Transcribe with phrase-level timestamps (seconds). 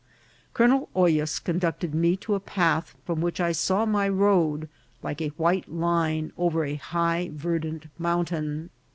[0.55, 4.67] Colonel Hoyas conducted me to a path, from which I saw my road,
[5.03, 8.71] like a white line, over a high verdant mountain.